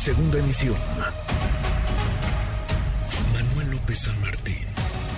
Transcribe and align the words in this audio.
Segunda 0.00 0.38
emisión. 0.38 0.76
Manuel 3.34 3.76
López 3.76 3.98
San 4.04 4.18
Martín, 4.22 4.64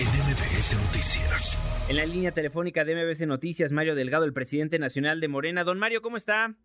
en 0.03 0.09
MBS 0.27 0.75
Noticias. 0.75 1.87
En 1.89 1.99
la 1.99 2.05
línea 2.05 2.33
telefónica 2.33 2.85
de 2.85 2.97
MBS 2.97 3.25
Noticias, 3.29 3.71
Mario 3.71 3.95
Delgado, 3.95 4.25
el 4.25 4.33
presidente 4.33 4.81
nacional 4.81 5.21
de 5.21 5.29
Morena. 5.29 5.63
Don 5.63 5.79
Mario, 5.79 6.03
¿cómo 6.03 6.17
está? 6.17 6.57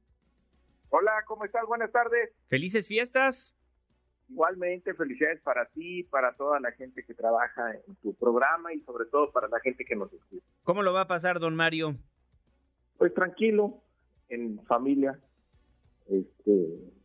Hola, 0.89 1.11
¿cómo 1.27 1.45
estás? 1.45 1.61
Buenas 1.67 1.91
tardes. 1.91 2.31
Felices 2.47 2.88
fiestas. 2.88 3.56
Igualmente, 4.29 4.96
felicidades 4.96 5.40
para 5.42 5.68
ti, 5.68 6.02
para 6.06 6.34
toda 6.34 6.60
la 6.60 6.72
gente 6.72 7.04
que 7.06 7.13
trabaja 7.13 7.72
en 7.88 7.96
tu 7.97 8.15
programa 8.15 8.74
y 8.74 8.79
sobre 8.81 9.06
todo 9.12 9.31
para 9.31 9.47
la 9.47 9.60
gente 9.60 9.86
que 9.86 9.96
nos 9.96 10.12
escucha. 10.12 10.44
¿Cómo 10.63 10.81
lo 10.81 10.92
va 10.92 11.02
a 11.02 11.08
pasar, 11.08 11.40
don 11.40 11.54
Mario? 11.54 11.96
Pues 12.97 13.13
tranquilo, 13.13 13.84
en 14.28 14.60
familia, 14.65 15.20
este, 16.09 16.96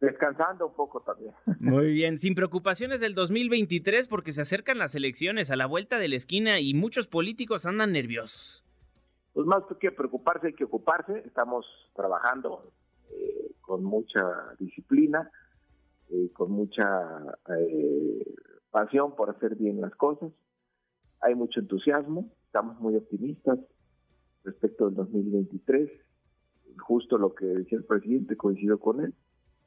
descansando 0.00 0.66
un 0.66 0.74
poco 0.74 1.00
también. 1.00 1.32
Muy 1.60 1.92
bien, 1.92 2.18
sin 2.18 2.34
preocupaciones 2.34 3.00
del 3.00 3.14
2023 3.14 4.08
porque 4.08 4.32
se 4.32 4.42
acercan 4.42 4.78
las 4.78 4.94
elecciones 4.94 5.50
a 5.50 5.56
la 5.56 5.66
vuelta 5.66 5.98
de 5.98 6.08
la 6.08 6.16
esquina 6.16 6.60
y 6.60 6.74
muchos 6.74 7.06
políticos 7.06 7.66
andan 7.66 7.92
nerviosos. 7.92 8.64
Pues 9.32 9.46
más 9.46 9.62
que 9.80 9.92
preocuparse 9.92 10.48
hay 10.48 10.54
que 10.54 10.64
ocuparse, 10.64 11.22
estamos 11.26 11.66
trabajando 11.94 12.72
eh, 13.10 13.52
con 13.60 13.84
mucha 13.84 14.22
disciplina 14.58 15.30
eh, 16.08 16.30
con 16.32 16.52
mucha 16.52 16.84
eh, 17.58 18.34
pasión 18.70 19.16
por 19.16 19.30
hacer 19.30 19.56
bien 19.56 19.80
las 19.80 19.94
cosas. 19.96 20.30
Hay 21.20 21.34
mucho 21.34 21.58
entusiasmo, 21.58 22.30
estamos 22.44 22.78
muy 22.78 22.94
optimistas 22.94 23.58
respecto 24.44 24.86
del 24.86 24.94
2023. 24.94 25.90
Justo 26.78 27.18
lo 27.18 27.34
que 27.34 27.46
decía 27.46 27.78
el 27.78 27.84
presidente, 27.84 28.36
coincido 28.36 28.78
con 28.78 29.00
él. 29.00 29.14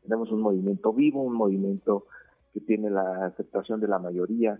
Tenemos 0.02 0.31
un 0.31 0.41
movimiento 0.41 0.94
vivo, 0.94 1.21
un 1.21 1.34
movimiento 1.34 2.05
que 2.53 2.62
tiene 2.62 2.89
la 2.89 3.25
aceptación 3.25 3.80
de 3.80 3.88
la 3.88 4.00
mayoría 4.00 4.59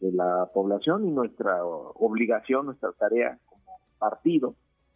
de 0.00 0.12
la 0.12 0.50
población 0.52 1.06
y 1.06 1.10
nuestra 1.10 1.64
obligación, 1.64 2.66
nuestra 2.66 2.92
tarea 2.92 3.38
como 3.46 3.62
partido 3.98 4.54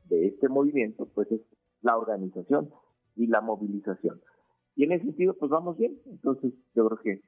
de 0.08 0.26
este 0.26 0.48
movimiento, 0.48 1.06
pues 1.14 1.30
es 1.32 1.40
la 1.82 1.96
organización 1.96 2.70
y 3.16 3.26
la 3.26 3.40
movilización. 3.40 4.20
Y 4.76 4.84
en 4.84 4.92
ese 4.92 5.06
sentido, 5.06 5.34
pues 5.34 5.50
vamos 5.50 5.76
bien. 5.76 5.98
Entonces, 6.06 6.52
yo 6.74 6.86
creo 6.86 6.98
que 7.00 7.22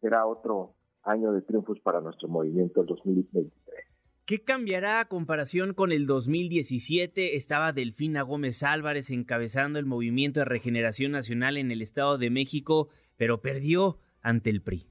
será 0.00 0.26
otro 0.26 0.74
año 1.02 1.32
de 1.32 1.42
triunfos 1.42 1.78
para 1.80 2.00
nuestro 2.00 2.28
movimiento 2.28 2.80
el 2.80 2.86
2023. 2.86 3.93
¿Qué 4.26 4.42
cambiará 4.42 5.00
a 5.00 5.04
comparación 5.04 5.74
con 5.74 5.92
el 5.92 6.06
2017? 6.06 7.36
Estaba 7.36 7.74
Delfina 7.74 8.22
Gómez 8.22 8.62
Álvarez 8.62 9.10
encabezando 9.10 9.78
el 9.78 9.84
movimiento 9.84 10.40
de 10.40 10.46
regeneración 10.46 11.12
nacional 11.12 11.58
en 11.58 11.70
el 11.70 11.82
Estado 11.82 12.16
de 12.16 12.30
México, 12.30 12.88
pero 13.18 13.42
perdió 13.42 13.98
ante 14.22 14.48
el 14.48 14.62
PRI. 14.62 14.86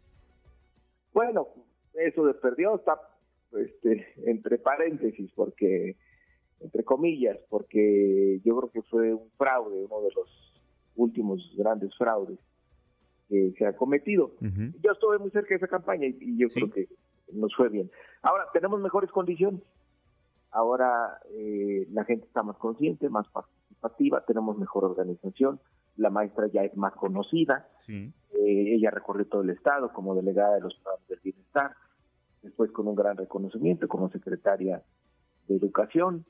Bueno, 1.14 1.48
eso 1.96 2.28
de 2.28 2.36
perdió 2.36 2.76
está 2.76 2.94
este, 3.58 4.06
entre 4.28 4.60
paréntesis, 4.60 5.32
porque, 5.34 5.96
entre 6.60 6.84
comillas, 6.84 7.40
porque 7.50 8.40
yo 8.46 8.56
creo 8.58 8.70
que 8.70 8.82
fue 8.84 9.16
un 9.16 9.32
fraude, 9.32 9.84
uno 9.84 10.02
de 10.02 10.12
los 10.16 10.62
últimos 10.96 11.42
grandes 11.58 11.90
fraudes 11.98 12.38
que 13.30 13.52
se 13.58 13.66
ha 13.66 13.76
cometido. 13.76 14.36
Yo 14.40 14.92
estuve 14.92 15.18
muy 15.18 15.32
cerca 15.32 15.50
de 15.50 15.56
esa 15.56 15.68
campaña 15.68 16.06
y, 16.06 16.38
yo 16.38 16.50
creo 16.50 16.70
que 16.70 16.88
nos 17.32 17.56
fue 17.56 17.70
bien. 17.70 17.90
Ahora, 18.22 18.46
tenemos 18.54 18.80
mejores 18.80 19.12
condiciones. 19.12 19.62
Ahora 20.52 21.20
eh, 21.32 21.88
la 21.92 22.04
gente 22.06 22.28
está 22.28 22.44
más 22.44 22.58
consciente, 22.58 23.10
más 23.10 23.28
participativa, 23.30 24.24
tenemos 24.26 24.56
mejor 24.58 24.86
organización, 24.86 25.60
la 25.98 26.12
maestra 26.12 26.48
ya 26.48 26.64
es 26.64 26.78
más 26.78 26.94
conocida, 26.94 27.68
eh, 27.88 28.06
ella 28.40 28.92
recorrió 28.92 29.26
todo 29.26 29.42
el 29.42 29.50
estado 29.50 29.92
como 29.94 30.14
delegada 30.14 30.56
de 30.56 30.62
los 30.62 30.76
programas 30.76 31.08
del 31.08 31.20
bienestar, 31.24 31.76
después 32.44 32.72
con 32.72 32.88
un 32.88 32.94
gran 32.94 33.18
reconocimiento 33.18 33.88
como 33.88 34.12
secretaria 34.12 34.84
de 35.48 35.56
educación. 35.56 36.24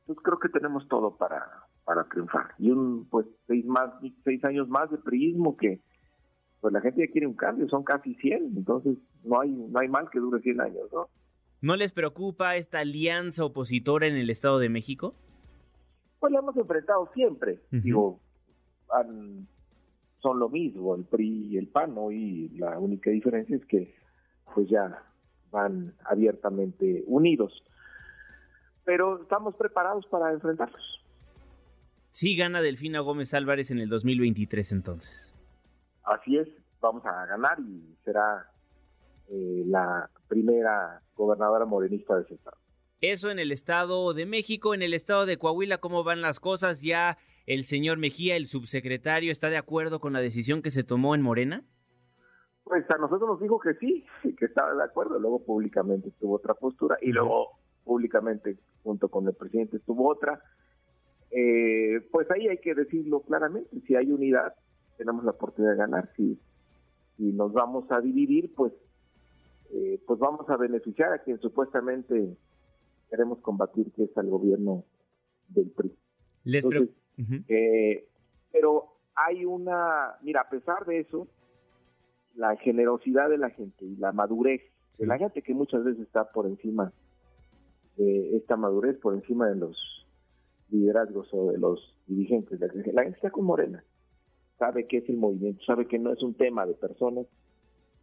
Entonces 0.00 0.24
creo 0.24 0.38
que 0.40 0.48
tenemos 0.48 0.88
todo 0.88 1.16
para, 1.16 1.46
para 1.84 2.04
triunfar. 2.04 2.54
Y 2.58 2.70
un, 2.70 3.06
pues, 3.08 3.26
seis, 3.46 3.64
más, 3.66 3.90
seis 4.24 4.44
años 4.44 4.68
más 4.68 4.90
de 4.90 4.98
priismo 4.98 5.56
que, 5.56 5.80
pues 6.60 6.72
la 6.72 6.80
gente 6.80 7.06
ya 7.06 7.12
quiere 7.12 7.26
un 7.26 7.34
cambio, 7.34 7.68
son 7.68 7.84
casi 7.84 8.14
100, 8.14 8.56
entonces 8.56 8.98
no 9.24 9.40
hay, 9.40 9.50
no 9.50 9.78
hay 9.78 9.88
mal 9.88 10.10
que 10.10 10.18
dure 10.18 10.40
100 10.40 10.60
años, 10.60 10.92
¿no? 10.92 11.08
¿No 11.62 11.76
les 11.76 11.92
preocupa 11.92 12.56
esta 12.56 12.80
alianza 12.80 13.44
opositora 13.44 14.06
en 14.06 14.16
el 14.16 14.30
Estado 14.30 14.58
de 14.58 14.68
México? 14.68 15.14
Pues 16.18 16.32
la 16.32 16.40
hemos 16.40 16.56
enfrentado 16.56 17.10
siempre, 17.14 17.60
digo, 17.70 18.20
son 20.20 20.38
lo 20.38 20.48
mismo, 20.48 20.94
el 20.94 21.04
PRI 21.04 21.48
y 21.50 21.56
el 21.56 21.68
PAN, 21.68 21.94
y 22.12 22.48
la 22.58 22.78
única 22.78 23.10
diferencia 23.10 23.56
es 23.56 23.64
que 23.66 23.94
pues 24.54 24.68
ya 24.68 25.02
van 25.50 25.94
abiertamente 26.04 27.04
unidos. 27.06 27.64
Pero 28.84 29.22
estamos 29.22 29.54
preparados 29.54 30.06
para 30.06 30.32
enfrentarlos. 30.32 30.82
Sí 32.10 32.36
gana 32.36 32.60
Delfina 32.60 33.00
Gómez 33.00 33.32
Álvarez 33.34 33.70
en 33.70 33.78
el 33.78 33.88
2023 33.88 34.72
entonces. 34.72 35.29
Así 36.10 36.36
es, 36.36 36.48
vamos 36.80 37.04
a 37.06 37.24
ganar 37.26 37.58
y 37.60 37.96
será 38.04 38.50
eh, 39.28 39.62
la 39.66 40.10
primera 40.26 41.00
gobernadora 41.14 41.64
morenista 41.64 42.16
de 42.16 42.22
ese 42.22 42.34
estado. 42.34 42.56
Eso 43.00 43.30
en 43.30 43.38
el 43.38 43.52
Estado 43.52 44.12
de 44.12 44.26
México, 44.26 44.74
en 44.74 44.82
el 44.82 44.92
Estado 44.92 45.24
de 45.24 45.38
Coahuila, 45.38 45.78
¿cómo 45.78 46.02
van 46.02 46.20
las 46.20 46.40
cosas? 46.40 46.82
¿Ya 46.82 47.16
el 47.46 47.64
señor 47.64 47.98
Mejía, 47.98 48.34
el 48.34 48.46
subsecretario, 48.46 49.30
está 49.30 49.50
de 49.50 49.56
acuerdo 49.56 50.00
con 50.00 50.12
la 50.12 50.20
decisión 50.20 50.62
que 50.62 50.72
se 50.72 50.82
tomó 50.82 51.14
en 51.14 51.22
Morena? 51.22 51.62
Pues 52.64 52.90
a 52.90 52.98
nosotros 52.98 53.30
nos 53.30 53.40
dijo 53.40 53.60
que 53.60 53.74
sí, 53.74 54.04
que 54.36 54.46
estaba 54.46 54.74
de 54.74 54.82
acuerdo, 54.82 55.18
luego 55.18 55.44
públicamente 55.44 56.10
tuvo 56.18 56.34
otra 56.34 56.54
postura 56.54 56.98
y 57.00 57.12
luego 57.12 57.58
públicamente 57.84 58.58
junto 58.82 59.08
con 59.08 59.28
el 59.28 59.34
presidente 59.34 59.78
tuvo 59.78 60.10
otra 60.10 60.42
eh, 61.30 62.00
pues 62.10 62.28
ahí 62.30 62.48
hay 62.48 62.58
que 62.58 62.74
decirlo 62.74 63.20
claramente, 63.20 63.80
si 63.86 63.94
hay 63.94 64.10
unidad, 64.10 64.52
tenemos 65.00 65.24
la 65.24 65.30
oportunidad 65.30 65.72
de 65.72 65.78
ganar, 65.78 66.10
si, 66.14 66.38
si 67.16 67.32
nos 67.32 67.54
vamos 67.54 67.90
a 67.90 68.02
dividir, 68.02 68.54
pues, 68.54 68.70
eh, 69.72 69.98
pues 70.06 70.18
vamos 70.18 70.46
a 70.50 70.58
beneficiar 70.58 71.14
a 71.14 71.20
quien 71.20 71.40
supuestamente 71.40 72.36
queremos 73.08 73.38
combatir, 73.38 73.90
que 73.92 74.04
es 74.04 74.18
al 74.18 74.28
gobierno 74.28 74.84
del 75.48 75.70
PRI. 75.70 75.96
Eh, 77.48 78.08
pero 78.52 78.98
hay 79.14 79.46
una, 79.46 80.18
mira, 80.20 80.42
a 80.42 80.50
pesar 80.50 80.84
de 80.84 81.00
eso, 81.00 81.26
la 82.34 82.56
generosidad 82.56 83.30
de 83.30 83.38
la 83.38 83.48
gente 83.48 83.86
y 83.86 83.96
la 83.96 84.12
madurez 84.12 84.60
de 84.98 85.06
la 85.06 85.16
gente 85.16 85.40
que 85.40 85.54
muchas 85.54 85.82
veces 85.82 86.02
está 86.02 86.30
por 86.30 86.44
encima 86.44 86.92
de 87.96 88.36
esta 88.36 88.58
madurez, 88.58 88.98
por 88.98 89.14
encima 89.14 89.48
de 89.48 89.56
los 89.56 90.06
liderazgos 90.68 91.32
o 91.32 91.52
de 91.52 91.58
los 91.58 91.96
dirigentes. 92.06 92.60
La 92.60 93.02
gente 93.02 93.16
está 93.16 93.30
con 93.30 93.46
Morena, 93.46 93.82
sabe 94.60 94.86
que 94.86 94.98
es 94.98 95.08
el 95.08 95.16
movimiento, 95.16 95.64
sabe 95.64 95.88
que 95.88 95.98
no 95.98 96.12
es 96.12 96.22
un 96.22 96.34
tema 96.34 96.66
de 96.66 96.74
personas, 96.74 97.26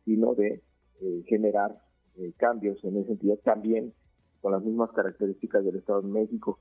sino 0.06 0.34
de 0.34 0.64
eh, 1.02 1.24
generar 1.28 1.80
eh, 2.18 2.34
cambios 2.36 2.84
en 2.84 2.98
ese 2.98 3.10
sentido, 3.10 3.38
también 3.38 3.94
con 4.42 4.52
las 4.52 4.64
mismas 4.64 4.92
características 4.92 5.64
del 5.64 5.76
Estado 5.76 6.02
de 6.02 6.08
México, 6.08 6.58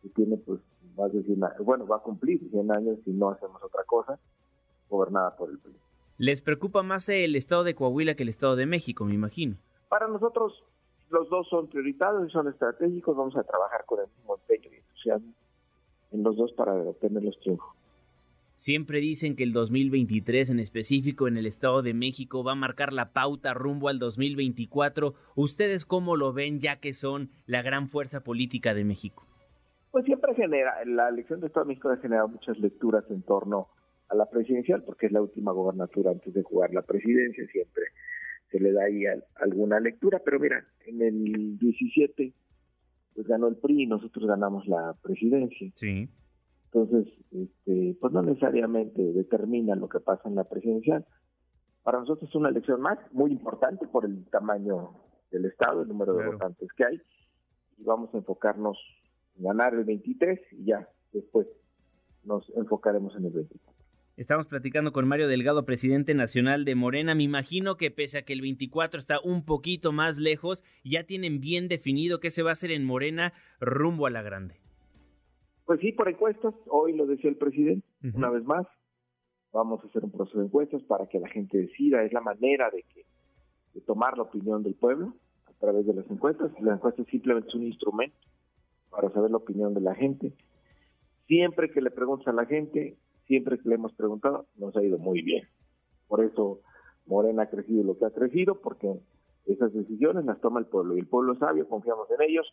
que 0.00 0.10
tiene 0.10 0.36
pues 0.36 0.60
más 0.96 1.12
de 1.12 1.24
100 1.24 1.42
años, 1.42 1.58
bueno, 1.64 1.86
va 1.86 1.96
a 1.96 2.02
cumplir 2.02 2.38
100 2.50 2.70
años 2.70 2.98
si 3.04 3.10
no 3.10 3.30
hacemos 3.30 3.60
otra 3.64 3.82
cosa, 3.84 4.18
gobernada 4.88 5.36
por 5.36 5.50
el 5.50 5.58
PRI. 5.58 5.74
¿Les 6.18 6.40
preocupa 6.40 6.84
más 6.84 7.08
el 7.08 7.34
Estado 7.34 7.64
de 7.64 7.74
Coahuila 7.74 8.14
que 8.14 8.22
el 8.22 8.28
Estado 8.28 8.54
de 8.54 8.66
México, 8.66 9.04
me 9.04 9.14
imagino? 9.14 9.56
Para 9.88 10.06
nosotros 10.06 10.62
los 11.10 11.28
dos 11.28 11.48
son 11.48 11.66
prioritarios 11.66 12.28
y 12.28 12.32
son 12.32 12.46
estratégicos, 12.46 13.16
vamos 13.16 13.36
a 13.36 13.42
trabajar 13.42 13.84
con 13.86 14.00
el 14.00 14.06
mismo 14.18 14.36
empeño 14.36 14.70
y 14.72 14.78
entusiasmo 14.78 15.32
en 16.12 16.22
los 16.22 16.36
dos 16.36 16.52
para 16.52 16.74
obtener 16.74 17.24
los 17.24 17.38
triunfos. 17.40 17.81
Siempre 18.62 19.00
dicen 19.00 19.34
que 19.34 19.42
el 19.42 19.52
2023 19.52 20.50
en 20.50 20.60
específico 20.60 21.26
en 21.26 21.36
el 21.36 21.46
Estado 21.46 21.82
de 21.82 21.94
México 21.94 22.44
va 22.44 22.52
a 22.52 22.54
marcar 22.54 22.92
la 22.92 23.12
pauta 23.12 23.54
rumbo 23.54 23.88
al 23.88 23.98
2024. 23.98 25.14
¿Ustedes 25.34 25.84
cómo 25.84 26.14
lo 26.14 26.32
ven 26.32 26.60
ya 26.60 26.78
que 26.78 26.92
son 26.92 27.30
la 27.46 27.62
gran 27.62 27.88
fuerza 27.88 28.22
política 28.22 28.72
de 28.72 28.84
México? 28.84 29.26
Pues 29.90 30.04
siempre 30.04 30.32
genera, 30.36 30.74
la 30.84 31.08
elección 31.08 31.40
de 31.40 31.48
Estado 31.48 31.66
de 31.66 31.70
México 31.70 31.88
ha 31.90 31.96
generado 31.96 32.28
muchas 32.28 32.56
lecturas 32.60 33.02
en 33.10 33.22
torno 33.22 33.66
a 34.08 34.14
la 34.14 34.30
presidencial, 34.30 34.84
porque 34.84 35.06
es 35.06 35.12
la 35.12 35.22
última 35.22 35.50
gobernatura 35.50 36.12
antes 36.12 36.32
de 36.32 36.44
jugar 36.44 36.72
la 36.72 36.82
presidencia, 36.82 37.44
siempre 37.48 37.82
se 38.52 38.60
le 38.60 38.70
da 38.70 38.84
ahí 38.84 39.02
alguna 39.40 39.80
lectura, 39.80 40.20
pero 40.24 40.38
mira, 40.38 40.64
en 40.86 41.02
el 41.02 41.58
17 41.58 42.32
pues 43.16 43.26
ganó 43.26 43.48
el 43.48 43.56
PRI 43.56 43.82
y 43.82 43.86
nosotros 43.88 44.24
ganamos 44.24 44.68
la 44.68 44.94
presidencia. 45.02 45.68
Sí. 45.74 46.08
Entonces, 46.72 47.12
este, 47.30 47.96
pues 48.00 48.12
no 48.12 48.22
necesariamente 48.22 49.02
determina 49.12 49.76
lo 49.76 49.88
que 49.88 50.00
pasa 50.00 50.28
en 50.28 50.36
la 50.36 50.44
presidencial. 50.44 51.04
Para 51.82 52.00
nosotros 52.00 52.30
es 52.30 52.34
una 52.34 52.48
elección 52.48 52.80
más, 52.80 52.98
muy 53.12 53.30
importante 53.30 53.86
por 53.86 54.06
el 54.06 54.24
tamaño 54.30 54.94
del 55.30 55.44
Estado, 55.46 55.82
el 55.82 55.88
número 55.88 56.14
de 56.14 56.26
votantes 56.26 56.68
que 56.76 56.84
hay, 56.84 57.02
y 57.76 57.84
vamos 57.84 58.14
a 58.14 58.18
enfocarnos 58.18 58.78
en 59.36 59.44
ganar 59.44 59.74
el 59.74 59.84
23 59.84 60.40
y 60.52 60.64
ya 60.66 60.88
después 61.12 61.46
nos 62.24 62.48
enfocaremos 62.56 63.14
en 63.16 63.26
el 63.26 63.32
24. 63.32 63.72
Estamos 64.16 64.46
platicando 64.46 64.92
con 64.92 65.08
Mario 65.08 65.26
Delgado, 65.26 65.64
presidente 65.64 66.14
nacional 66.14 66.64
de 66.64 66.74
Morena. 66.74 67.14
Me 67.14 67.22
imagino 67.22 67.76
que 67.76 67.90
pese 67.90 68.18
a 68.18 68.22
que 68.22 68.32
el 68.32 68.40
24 68.40 69.00
está 69.00 69.20
un 69.20 69.44
poquito 69.44 69.92
más 69.92 70.18
lejos, 70.18 70.62
ya 70.84 71.04
tienen 71.04 71.40
bien 71.40 71.68
definido 71.68 72.20
qué 72.20 72.30
se 72.30 72.42
va 72.42 72.50
a 72.50 72.52
hacer 72.52 72.70
en 72.70 72.84
Morena 72.84 73.32
rumbo 73.58 74.06
a 74.06 74.10
la 74.10 74.22
grande. 74.22 74.61
Pues 75.72 75.80
sí, 75.80 75.92
por 75.92 76.06
encuestas. 76.06 76.52
Hoy 76.66 76.94
lo 76.94 77.06
decía 77.06 77.30
el 77.30 77.38
presidente, 77.38 77.86
una 78.12 78.28
vez 78.28 78.44
más. 78.44 78.66
Vamos 79.54 79.82
a 79.82 79.86
hacer 79.86 80.04
un 80.04 80.10
proceso 80.10 80.38
de 80.38 80.44
encuestas 80.44 80.82
para 80.82 81.06
que 81.06 81.18
la 81.18 81.28
gente 81.28 81.56
decida. 81.56 82.02
Es 82.02 82.12
la 82.12 82.20
manera 82.20 82.68
de, 82.68 82.82
que, 82.82 83.06
de 83.72 83.80
tomar 83.80 84.18
la 84.18 84.24
opinión 84.24 84.62
del 84.62 84.74
pueblo 84.74 85.14
a 85.46 85.52
través 85.54 85.86
de 85.86 85.94
las 85.94 86.04
encuestas. 86.10 86.52
La 86.60 86.74
encuesta 86.74 87.00
es 87.00 87.08
simplemente 87.08 87.56
un 87.56 87.62
instrumento 87.62 88.18
para 88.90 89.10
saber 89.12 89.30
la 89.30 89.38
opinión 89.38 89.72
de 89.72 89.80
la 89.80 89.94
gente. 89.94 90.34
Siempre 91.26 91.70
que 91.70 91.80
le 91.80 91.90
preguntas 91.90 92.28
a 92.28 92.32
la 92.34 92.44
gente, 92.44 92.98
siempre 93.26 93.56
que 93.58 93.66
le 93.66 93.76
hemos 93.76 93.94
preguntado, 93.94 94.44
nos 94.58 94.76
ha 94.76 94.82
ido 94.82 94.98
muy 94.98 95.22
bien. 95.22 95.48
Por 96.06 96.22
eso 96.22 96.60
Morena 97.06 97.44
ha 97.44 97.48
crecido 97.48 97.82
lo 97.82 97.96
que 97.96 98.04
ha 98.04 98.10
crecido, 98.10 98.60
porque 98.60 98.92
esas 99.46 99.72
decisiones 99.72 100.26
las 100.26 100.38
toma 100.42 100.60
el 100.60 100.66
pueblo. 100.66 100.94
Y 100.96 101.00
el 101.00 101.06
pueblo 101.06 101.32
es 101.32 101.38
sabio, 101.38 101.66
confiamos 101.66 102.10
en 102.10 102.28
ellos 102.28 102.46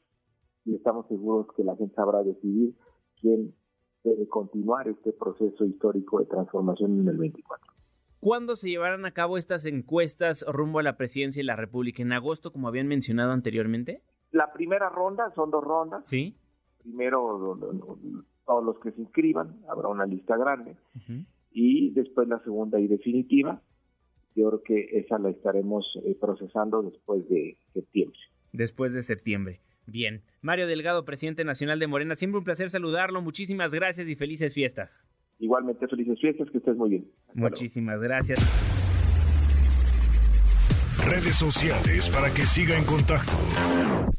y 0.63 0.75
estamos 0.75 1.05
seguros 1.09 1.47
que 1.57 1.65
la 1.65 1.75
gente 1.75 1.95
sabrá 1.95 2.23
decidir 2.23 2.75
quién 3.19 3.53
debe 4.03 4.27
continuar 4.27 4.87
este 4.87 5.11
proceso 5.13 5.65
histórico 5.65 6.19
de 6.19 6.25
transformación 6.25 7.01
en 7.01 7.07
el 7.07 7.17
24. 7.17 7.73
¿Cuándo 8.19 8.55
se 8.55 8.69
llevarán 8.69 9.05
a 9.05 9.11
cabo 9.11 9.37
estas 9.37 9.65
encuestas 9.65 10.45
rumbo 10.47 10.79
a 10.79 10.83
la 10.83 10.97
presidencia 10.97 11.39
de 11.39 11.45
la 11.45 11.55
República? 11.55 12.01
¿En 12.01 12.11
agosto, 12.11 12.51
como 12.51 12.67
habían 12.67 12.87
mencionado 12.87 13.31
anteriormente? 13.31 14.01
La 14.31 14.51
primera 14.51 14.89
ronda, 14.89 15.31
son 15.35 15.51
dos 15.51 15.63
rondas. 15.63 16.03
Sí. 16.05 16.35
Primero, 16.83 17.57
todos 18.45 18.63
los 18.63 18.79
que 18.79 18.91
se 18.91 19.01
inscriban, 19.01 19.61
habrá 19.69 19.87
una 19.87 20.05
lista 20.05 20.35
grande. 20.35 20.75
Y 21.51 21.91
después 21.91 22.27
la 22.27 22.39
segunda 22.43 22.79
y 22.79 22.87
definitiva, 22.87 23.61
yo 24.35 24.49
creo 24.49 24.63
que 24.63 24.99
esa 24.99 25.17
la 25.17 25.29
estaremos 25.29 25.85
eh, 26.03 26.15
procesando 26.19 26.81
después 26.83 27.27
de 27.29 27.57
septiembre. 27.73 28.19
Después 28.51 28.93
de 28.93 29.03
septiembre. 29.03 29.61
Bien. 29.91 30.21
Mario 30.41 30.67
Delgado, 30.67 31.05
presidente 31.05 31.43
nacional 31.43 31.79
de 31.79 31.87
Morena, 31.87 32.15
siempre 32.15 32.39
un 32.39 32.43
placer 32.43 32.69
saludarlo. 32.69 33.21
Muchísimas 33.21 33.71
gracias 33.71 34.07
y 34.07 34.15
felices 34.15 34.53
fiestas. 34.53 35.05
Igualmente, 35.39 35.87
felices 35.87 36.19
fiestas, 36.19 36.49
que 36.51 36.57
estés 36.57 36.75
muy 36.75 36.89
bien. 36.89 37.07
Muchísimas 37.33 37.99
gracias. 38.01 38.39
Redes 41.05 41.35
sociales 41.35 42.09
para 42.09 42.29
que 42.33 42.43
siga 42.43 42.77
en 42.77 42.83
contacto: 42.83 43.31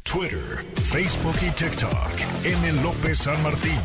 Twitter, 0.02 0.64
Facebook 0.74 1.36
y 1.46 1.50
TikTok. 1.54 2.10
M. 2.44 2.82
López 2.82 3.18
San 3.18 3.40
Martín. 3.42 3.78